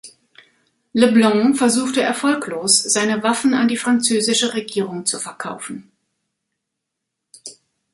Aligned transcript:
Le 0.95 1.11
Blanc 1.11 1.53
versuchte 1.55 1.99
erfolglos 2.01 2.75
seine 2.81 3.21
Waffen 3.21 3.53
an 3.53 3.67
die 3.67 3.77
französische 3.77 4.51
Regierung 4.55 5.05
zu 5.05 5.19
verkaufen. 5.19 5.91